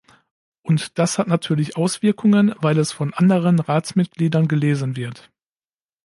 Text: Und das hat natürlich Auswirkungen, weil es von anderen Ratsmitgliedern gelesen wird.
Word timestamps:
Und 0.63 0.97
das 0.97 1.19
hat 1.19 1.27
natürlich 1.27 1.77
Auswirkungen, 1.77 2.55
weil 2.57 2.79
es 2.79 2.91
von 2.91 3.13
anderen 3.13 3.59
Ratsmitgliedern 3.59 4.47
gelesen 4.47 4.95
wird. 4.95 5.29